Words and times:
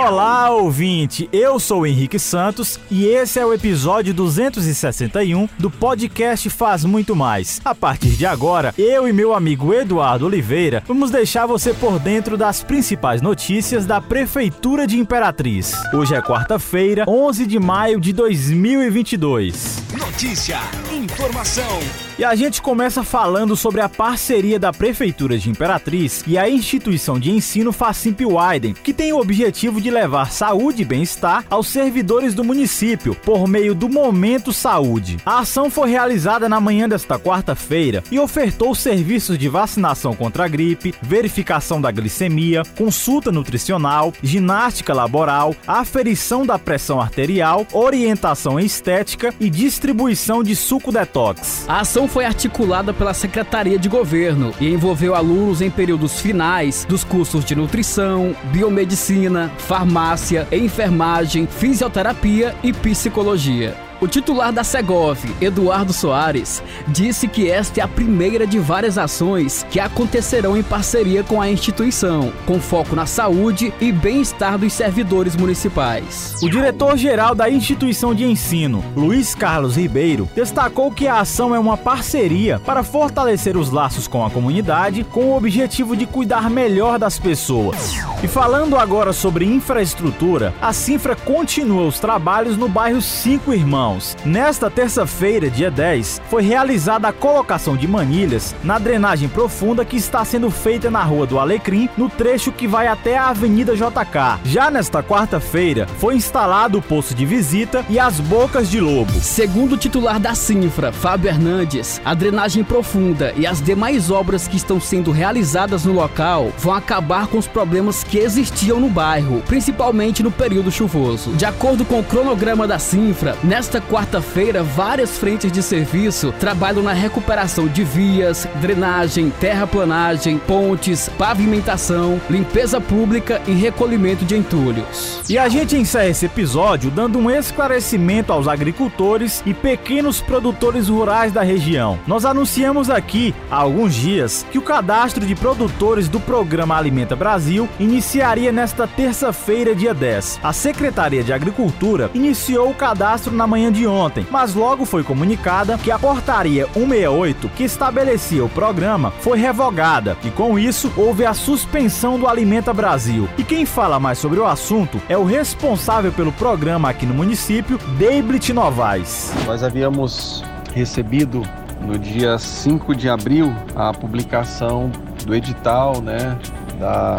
Olá, 0.00 0.48
ouvinte! 0.50 1.28
Eu 1.32 1.58
sou 1.58 1.80
o 1.80 1.86
Henrique 1.86 2.20
Santos 2.20 2.78
e 2.88 3.04
esse 3.04 3.40
é 3.40 3.44
o 3.44 3.52
episódio 3.52 4.14
261 4.14 5.48
do 5.58 5.68
podcast 5.68 6.48
Faz 6.50 6.84
Muito 6.84 7.16
Mais. 7.16 7.60
A 7.64 7.74
partir 7.74 8.10
de 8.10 8.24
agora, 8.24 8.72
eu 8.78 9.08
e 9.08 9.12
meu 9.12 9.34
amigo 9.34 9.74
Eduardo 9.74 10.24
Oliveira 10.24 10.84
vamos 10.86 11.10
deixar 11.10 11.46
você 11.46 11.74
por 11.74 11.98
dentro 11.98 12.36
das 12.36 12.62
principais 12.62 13.20
notícias 13.20 13.86
da 13.86 14.00
Prefeitura 14.00 14.86
de 14.86 14.96
Imperatriz. 14.96 15.72
Hoje 15.92 16.14
é 16.14 16.22
quarta-feira, 16.22 17.04
11 17.08 17.44
de 17.44 17.58
maio 17.58 18.00
de 18.00 18.12
2022. 18.12 19.82
Notícia, 19.98 20.60
informação 20.92 22.07
e 22.18 22.24
a 22.24 22.34
gente 22.34 22.60
começa 22.60 23.04
falando 23.04 23.54
sobre 23.54 23.80
a 23.80 23.88
parceria 23.88 24.58
da 24.58 24.72
Prefeitura 24.72 25.38
de 25.38 25.48
Imperatriz 25.48 26.24
e 26.26 26.36
a 26.36 26.50
instituição 26.50 27.18
de 27.18 27.30
ensino 27.30 27.72
Facimp 27.72 28.22
Widen, 28.22 28.74
que 28.74 28.92
tem 28.92 29.12
o 29.12 29.20
objetivo 29.20 29.80
de 29.80 29.88
levar 29.88 30.32
saúde 30.32 30.82
e 30.82 30.84
bem-estar 30.84 31.44
aos 31.48 31.68
servidores 31.68 32.34
do 32.34 32.42
município 32.42 33.14
por 33.14 33.46
meio 33.46 33.72
do 33.72 33.88
Momento 33.88 34.52
Saúde. 34.52 35.18
A 35.24 35.38
ação 35.40 35.70
foi 35.70 35.90
realizada 35.90 36.48
na 36.48 36.60
manhã 36.60 36.88
desta 36.88 37.18
quarta-feira 37.20 38.02
e 38.10 38.18
ofertou 38.18 38.74
serviços 38.74 39.38
de 39.38 39.48
vacinação 39.48 40.12
contra 40.12 40.44
a 40.44 40.48
gripe, 40.48 40.92
verificação 41.00 41.80
da 41.80 41.92
glicemia, 41.92 42.64
consulta 42.76 43.30
nutricional, 43.30 44.12
ginástica 44.22 44.92
laboral, 44.92 45.54
aferição 45.68 46.44
da 46.44 46.58
pressão 46.58 47.00
arterial, 47.00 47.64
orientação 47.72 48.58
estética 48.58 49.32
e 49.38 49.48
distribuição 49.48 50.42
de 50.42 50.56
suco 50.56 50.90
detox. 50.90 51.64
A 51.68 51.80
ação 51.80 52.07
foi 52.08 52.24
articulada 52.24 52.92
pela 52.92 53.14
Secretaria 53.14 53.78
de 53.78 53.88
Governo 53.88 54.52
e 54.60 54.68
envolveu 54.68 55.14
alunos 55.14 55.60
em 55.60 55.70
períodos 55.70 56.20
finais 56.20 56.84
dos 56.88 57.04
cursos 57.04 57.44
de 57.44 57.54
nutrição, 57.54 58.34
biomedicina, 58.52 59.50
farmácia, 59.58 60.48
enfermagem, 60.50 61.46
fisioterapia 61.46 62.54
e 62.62 62.72
psicologia. 62.72 63.87
O 64.00 64.06
titular 64.06 64.52
da 64.52 64.62
Segov, 64.62 65.18
Eduardo 65.40 65.92
Soares, 65.92 66.62
disse 66.86 67.26
que 67.26 67.50
esta 67.50 67.80
é 67.80 67.82
a 67.82 67.88
primeira 67.88 68.46
de 68.46 68.56
várias 68.56 68.96
ações 68.96 69.66
que 69.68 69.80
acontecerão 69.80 70.56
em 70.56 70.62
parceria 70.62 71.24
com 71.24 71.40
a 71.40 71.50
instituição, 71.50 72.32
com 72.46 72.60
foco 72.60 72.94
na 72.94 73.06
saúde 73.06 73.74
e 73.80 73.90
bem-estar 73.90 74.56
dos 74.56 74.72
servidores 74.72 75.34
municipais. 75.34 76.36
O 76.40 76.48
diretor-geral 76.48 77.34
da 77.34 77.50
instituição 77.50 78.14
de 78.14 78.24
ensino, 78.24 78.84
Luiz 78.94 79.34
Carlos 79.34 79.76
Ribeiro, 79.76 80.30
destacou 80.32 80.92
que 80.92 81.08
a 81.08 81.18
ação 81.18 81.52
é 81.52 81.58
uma 81.58 81.76
parceria 81.76 82.60
para 82.60 82.84
fortalecer 82.84 83.56
os 83.56 83.72
laços 83.72 84.06
com 84.06 84.24
a 84.24 84.30
comunidade 84.30 85.02
com 85.02 85.24
o 85.24 85.36
objetivo 85.36 85.96
de 85.96 86.06
cuidar 86.06 86.48
melhor 86.48 87.00
das 87.00 87.18
pessoas. 87.18 87.96
E 88.22 88.28
falando 88.28 88.76
agora 88.76 89.12
sobre 89.12 89.44
infraestrutura, 89.44 90.54
a 90.62 90.72
Cinfra 90.72 91.16
continua 91.16 91.86
os 91.86 91.98
trabalhos 91.98 92.56
no 92.56 92.68
bairro 92.68 93.02
Cinco 93.02 93.52
Irmãos 93.52 93.87
Nesta 94.24 94.70
terça-feira, 94.70 95.48
dia 95.48 95.70
10, 95.70 96.20
foi 96.28 96.42
realizada 96.42 97.08
a 97.08 97.12
colocação 97.12 97.74
de 97.74 97.88
manilhas 97.88 98.54
na 98.62 98.78
drenagem 98.78 99.28
profunda 99.28 99.84
que 99.84 99.96
está 99.96 100.24
sendo 100.24 100.50
feita 100.50 100.90
na 100.90 101.02
Rua 101.02 101.26
do 101.26 101.38
Alecrim, 101.38 101.88
no 101.96 102.10
trecho 102.10 102.52
que 102.52 102.66
vai 102.66 102.86
até 102.86 103.16
a 103.16 103.28
Avenida 103.28 103.74
JK. 103.74 104.40
Já 104.44 104.70
nesta 104.70 105.02
quarta-feira, 105.02 105.86
foi 105.98 106.16
instalado 106.16 106.78
o 106.78 106.82
posto 106.82 107.14
de 107.14 107.24
visita 107.24 107.84
e 107.88 107.98
as 107.98 108.20
bocas 108.20 108.68
de 108.68 108.78
lobo. 108.78 109.12
Segundo 109.22 109.72
o 109.72 109.78
titular 109.78 110.20
da 110.20 110.34
Cinfra, 110.34 110.92
Fábio 110.92 111.30
Hernandes, 111.30 112.00
a 112.04 112.12
drenagem 112.12 112.62
profunda 112.62 113.32
e 113.36 113.46
as 113.46 113.62
demais 113.62 114.10
obras 114.10 114.46
que 114.46 114.56
estão 114.56 114.78
sendo 114.80 115.10
realizadas 115.10 115.84
no 115.84 115.92
local 115.94 116.52
vão 116.58 116.74
acabar 116.74 117.26
com 117.26 117.38
os 117.38 117.46
problemas 117.46 118.04
que 118.04 118.18
existiam 118.18 118.78
no 118.78 118.90
bairro, 118.90 119.42
principalmente 119.46 120.22
no 120.22 120.30
período 120.30 120.70
chuvoso. 120.70 121.32
De 121.32 121.46
acordo 121.46 121.84
com 121.84 122.00
o 122.00 122.04
cronograma 122.04 122.66
da 122.66 122.78
Cinfra, 122.78 123.36
nesta 123.42 123.77
Nesta 123.78 123.94
quarta-feira, 123.94 124.62
várias 124.62 125.18
frentes 125.18 125.52
de 125.52 125.62
serviço 125.62 126.32
trabalham 126.40 126.82
na 126.82 126.92
recuperação 126.92 127.68
de 127.68 127.84
vias, 127.84 128.48
drenagem, 128.60 129.30
terraplanagem, 129.30 130.36
pontes, 130.36 131.08
pavimentação, 131.16 132.20
limpeza 132.28 132.80
pública 132.80 133.40
e 133.46 133.52
recolhimento 133.52 134.24
de 134.24 134.36
entulhos. 134.36 135.20
E 135.28 135.38
a 135.38 135.48
gente 135.48 135.76
encerra 135.76 136.08
esse 136.08 136.26
episódio 136.26 136.90
dando 136.90 137.20
um 137.20 137.30
esclarecimento 137.30 138.32
aos 138.32 138.48
agricultores 138.48 139.44
e 139.46 139.54
pequenos 139.54 140.20
produtores 140.20 140.88
rurais 140.88 141.32
da 141.32 141.42
região. 141.42 142.00
Nós 142.04 142.24
anunciamos 142.24 142.90
aqui 142.90 143.32
há 143.48 143.56
alguns 143.58 143.94
dias 143.94 144.44
que 144.50 144.58
o 144.58 144.62
cadastro 144.62 145.24
de 145.24 145.36
produtores 145.36 146.08
do 146.08 146.18
programa 146.18 146.76
Alimenta 146.76 147.14
Brasil 147.14 147.68
iniciaria 147.78 148.50
nesta 148.50 148.88
terça-feira, 148.88 149.72
dia 149.72 149.94
10. 149.94 150.40
A 150.42 150.52
Secretaria 150.52 151.22
de 151.22 151.32
Agricultura 151.32 152.10
iniciou 152.12 152.70
o 152.70 152.74
cadastro 152.74 153.32
na 153.32 153.46
manhã 153.46 153.67
manhã 153.68 153.72
de 153.72 153.86
ontem, 153.86 154.26
mas 154.30 154.54
logo 154.54 154.84
foi 154.84 155.04
comunicada 155.04 155.78
que 155.78 155.90
a 155.90 155.98
portaria 155.98 156.66
168, 156.74 157.48
que 157.50 157.64
estabelecia 157.64 158.44
o 158.44 158.48
programa, 158.48 159.12
foi 159.20 159.38
revogada 159.38 160.16
e 160.24 160.30
com 160.30 160.58
isso 160.58 160.90
houve 160.96 161.24
a 161.24 161.34
suspensão 161.34 162.18
do 162.18 162.26
Alimenta 162.26 162.72
Brasil. 162.72 163.28
E 163.36 163.44
quem 163.44 163.64
fala 163.64 164.00
mais 164.00 164.18
sobre 164.18 164.40
o 164.40 164.46
assunto 164.46 165.00
é 165.08 165.16
o 165.16 165.24
responsável 165.24 166.12
pelo 166.12 166.32
programa 166.32 166.88
aqui 166.88 167.06
no 167.06 167.14
município, 167.14 167.78
Deiblit 167.98 168.52
Novaes. 168.52 169.32
Nós 169.46 169.62
havíamos 169.62 170.42
recebido 170.74 171.42
no 171.80 171.98
dia 171.98 172.38
5 172.38 172.94
de 172.94 173.08
abril 173.08 173.54
a 173.76 173.92
publicação 173.92 174.90
do 175.24 175.34
edital, 175.34 176.00
né, 176.00 176.36
da 176.78 177.18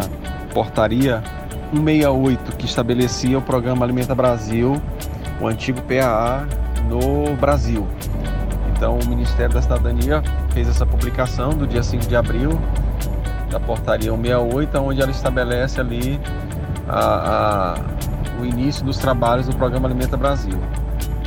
portaria 0.52 1.22
168 1.72 2.56
que 2.56 2.66
estabelecia 2.66 3.38
o 3.38 3.42
programa 3.42 3.84
Alimenta 3.84 4.14
Brasil 4.14 4.80
o 5.40 5.48
antigo 5.48 5.80
PAA 5.82 6.46
no 6.88 7.34
Brasil. 7.36 7.86
Então, 8.76 8.98
o 8.98 9.08
Ministério 9.08 9.54
da 9.54 9.62
Cidadania 9.62 10.22
fez 10.52 10.68
essa 10.68 10.86
publicação 10.86 11.50
do 11.50 11.66
dia 11.66 11.82
5 11.82 12.06
de 12.06 12.16
abril 12.16 12.50
da 13.50 13.58
portaria 13.58 14.10
168, 14.10 14.78
onde 14.78 15.02
ela 15.02 15.10
estabelece 15.10 15.80
ali 15.80 16.20
a, 16.88 17.74
a, 17.74 18.40
o 18.40 18.44
início 18.44 18.84
dos 18.84 18.98
trabalhos 18.98 19.46
do 19.46 19.56
programa 19.56 19.88
Alimenta 19.88 20.16
Brasil. 20.16 20.58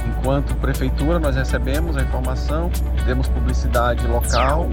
Enquanto 0.08 0.56
prefeitura, 0.56 1.20
nós 1.20 1.36
recebemos 1.36 1.98
a 1.98 2.02
informação, 2.02 2.72
demos 3.06 3.28
publicidade 3.28 4.08
local, 4.08 4.70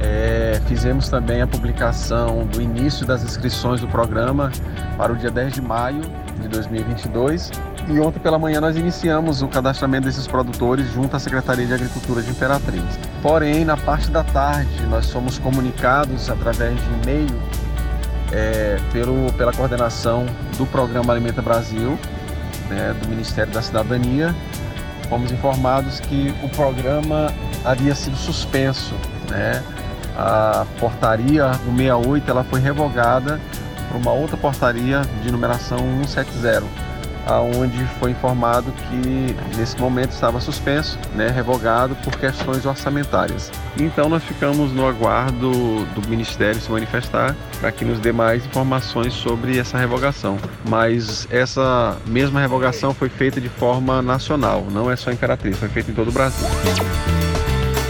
é, 0.00 0.60
fizemos 0.66 1.08
também 1.08 1.40
a 1.40 1.46
publicação 1.46 2.44
do 2.46 2.60
início 2.60 3.06
das 3.06 3.22
inscrições 3.22 3.80
do 3.80 3.86
programa 3.86 4.50
para 4.98 5.12
o 5.12 5.16
dia 5.16 5.30
10 5.30 5.54
de 5.54 5.62
maio 5.62 6.02
de 6.40 6.48
2022 6.48 7.52
e 7.88 7.98
ontem 8.00 8.20
pela 8.20 8.38
manhã 8.38 8.60
nós 8.60 8.76
iniciamos 8.76 9.42
o 9.42 9.48
cadastramento 9.48 10.06
desses 10.06 10.26
produtores 10.26 10.90
junto 10.92 11.16
à 11.16 11.18
Secretaria 11.18 11.66
de 11.66 11.74
Agricultura 11.74 12.22
de 12.22 12.30
Imperatriz. 12.30 12.84
Porém, 13.20 13.64
na 13.64 13.76
parte 13.76 14.10
da 14.10 14.22
tarde, 14.22 14.86
nós 14.86 15.06
somos 15.06 15.38
comunicados 15.38 16.30
através 16.30 16.74
de 16.76 16.86
e-mail 17.02 17.42
é, 18.32 18.78
pelo, 18.92 19.32
pela 19.32 19.52
coordenação 19.52 20.26
do 20.56 20.64
Programa 20.66 21.12
Alimenta 21.12 21.42
Brasil, 21.42 21.98
né, 22.68 22.94
do 23.00 23.08
Ministério 23.08 23.52
da 23.52 23.60
Cidadania. 23.60 24.34
Fomos 25.08 25.30
informados 25.30 26.00
que 26.00 26.34
o 26.42 26.48
programa 26.48 27.32
havia 27.64 27.94
sido 27.94 28.16
suspenso. 28.16 28.94
Né? 29.28 29.62
A 30.16 30.64
portaria 30.78 31.52
168 31.64 32.30
ela 32.30 32.44
foi 32.44 32.60
revogada 32.60 33.40
por 33.88 33.96
uma 33.98 34.12
outra 34.12 34.36
portaria 34.36 35.02
de 35.22 35.30
numeração 35.30 35.78
170 36.06 36.91
aonde 37.26 37.84
foi 37.98 38.10
informado 38.10 38.72
que 38.72 39.36
nesse 39.56 39.78
momento 39.80 40.12
estava 40.12 40.40
suspenso, 40.40 40.98
né, 41.14 41.28
revogado 41.28 41.94
por 41.96 42.16
questões 42.18 42.66
orçamentárias. 42.66 43.50
Então 43.78 44.08
nós 44.08 44.22
ficamos 44.22 44.72
no 44.72 44.86
aguardo 44.86 45.84
do 45.86 46.08
Ministério 46.08 46.60
se 46.60 46.70
manifestar 46.70 47.34
para 47.60 47.70
que 47.72 47.84
nos 47.84 47.98
dê 48.00 48.12
mais 48.12 48.44
informações 48.44 49.12
sobre 49.12 49.58
essa 49.58 49.78
revogação. 49.78 50.38
Mas 50.68 51.26
essa 51.30 51.96
mesma 52.06 52.40
revogação 52.40 52.92
foi 52.92 53.08
feita 53.08 53.40
de 53.40 53.48
forma 53.48 54.02
nacional, 54.02 54.66
não 54.70 54.90
é 54.90 54.96
só 54.96 55.10
em 55.10 55.14
Imperatriz, 55.14 55.56
foi 55.58 55.68
feita 55.68 55.90
em 55.90 55.94
todo 55.94 56.08
o 56.08 56.12
Brasil. 56.12 56.46